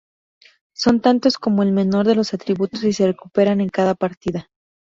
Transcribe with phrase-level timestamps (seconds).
[0.73, 4.49] Son tantos como el menor de los atributos y se recuperan en cada partida.